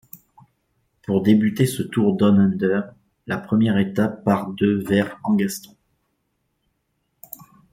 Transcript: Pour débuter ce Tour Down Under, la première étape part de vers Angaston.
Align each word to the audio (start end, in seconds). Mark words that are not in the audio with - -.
Pour 1.03 1.21
débuter 1.21 1.67
ce 1.67 1.83
Tour 1.83 2.17
Down 2.17 2.39
Under, 2.39 2.91
la 3.27 3.37
première 3.37 3.77
étape 3.77 4.23
part 4.23 4.49
de 4.53 4.83
vers 4.83 5.19
Angaston. 5.23 5.75